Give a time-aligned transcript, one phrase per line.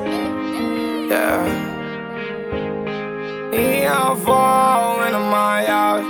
[0.00, 1.42] Yeah.
[3.50, 6.06] Neon fall into my eyes.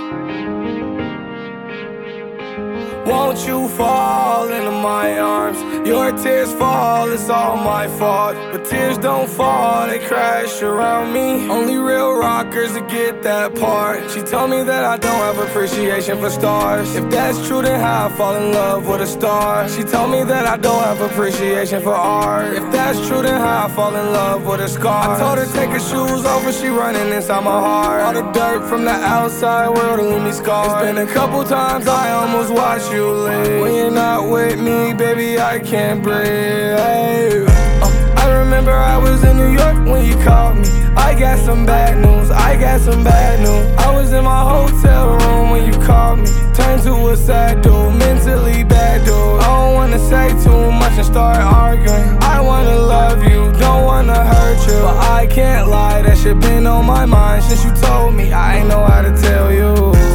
[3.05, 5.59] Won't you fall into my arms?
[5.87, 8.35] Your tears fall, it's all my fault.
[8.51, 11.49] But tears don't fall, they crash around me.
[11.49, 12.15] Only real
[12.53, 14.11] rockers that get that part.
[14.11, 16.95] She told me that I don't have appreciation for stars.
[16.95, 19.67] If that's true, then how I fall in love with a star.
[19.69, 22.53] She told me that I don't have appreciation for art.
[22.53, 25.15] If that's true, then how I fall in love with a scar.
[25.15, 28.01] I told her take her shoes off, but she running inside my heart.
[28.01, 30.85] All the dirt from the outside world to leave me scarred.
[30.85, 33.61] It's been a couple times I almost watched you leave.
[33.61, 36.77] When you're not with me, baby, I can't breathe.
[36.77, 39.62] Uh, I remember I was in New York
[47.43, 49.15] sad dude, mentally bad dude.
[49.15, 52.07] I don't wanna say too much and start arguing.
[52.35, 54.79] I wanna love you, don't wanna hurt you.
[54.87, 58.31] But I can't lie, that shit been on my mind since you told me.
[58.31, 59.71] I ain't know how to tell you.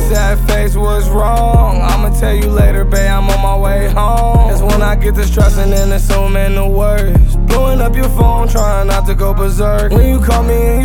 [0.08, 1.82] Sad face was wrong.
[1.90, 4.48] I'ma tell you later, babe, I'm on my way home.
[4.48, 7.38] That's when I get to stressing and assuming the worst.
[7.46, 9.92] Blowing up your phone, trying not to go berserk.
[9.92, 10.77] When you call me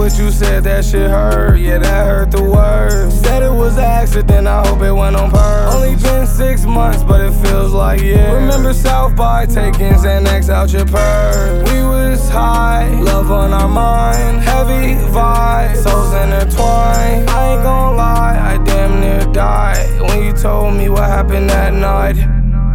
[0.00, 1.58] what you said, that shit hurt.
[1.58, 3.22] Yeah, that hurt the worst.
[3.22, 5.74] Said it was an accident, I hope it went on purpose.
[5.74, 8.32] Only been six months, but it feels like yeah.
[8.32, 11.70] Remember South by taking Xanax out your purse.
[11.70, 17.28] We was high, love on our mind, heavy vibe, souls intertwined.
[17.28, 21.74] I ain't gon' lie, I damn near died when you told me what happened that
[21.74, 22.16] night.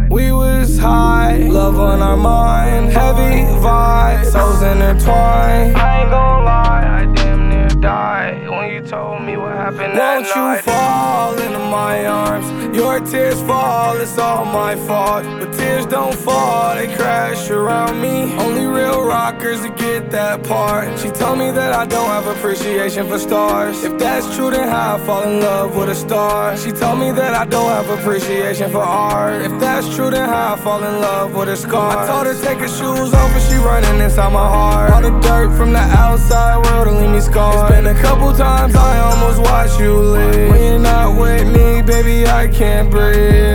[0.08, 5.76] We was high, love on our mind, heavy vibe, souls intertwined.
[5.76, 6.65] I ain't gon' lie,
[8.76, 12.46] you told me what happened Won't you fall into my arms?
[12.76, 15.24] Your tears fall, it's all my fault.
[15.24, 18.34] But tears don't fall, they crash around me.
[18.34, 20.98] Only real rockers that get that part.
[20.98, 23.82] She told me that I don't have appreciation for stars.
[23.82, 26.54] If that's true, then how I fall in love with a star.
[26.58, 29.40] She told me that I don't have appreciation for art.
[29.40, 31.96] If that's true, then how I fall in love with a scar.
[31.96, 34.92] I told her take her shoes off, but she running inside my heart.
[34.92, 37.70] All the dirt from the outside world to leave me scarred.
[37.70, 40.50] It's been a couple times I almost watched you leave.
[40.50, 43.45] When you're not with me, baby, I can't breathe.